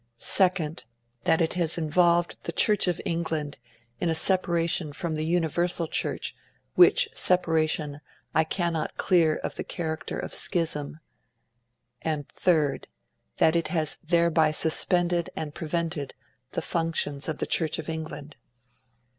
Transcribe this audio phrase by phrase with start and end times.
[0.17, 0.47] (2)
[1.25, 3.59] That it has involved the Church of England
[3.99, 6.35] in a separation from the Universal Church,
[6.73, 8.01] which separation
[8.33, 10.99] I cannot clear of the character of schism.
[12.03, 12.23] (3)
[13.37, 16.15] That it has thereby suspended and prevented
[16.53, 18.35] the functions of the Church of England.'